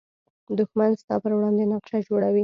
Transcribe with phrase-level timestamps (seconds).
[0.59, 2.39] دښمن ستا پر وړاندې نقشه جوړوي